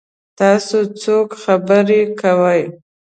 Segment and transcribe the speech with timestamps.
[0.39, 2.61] تاسو څوک خبرې کوئ؟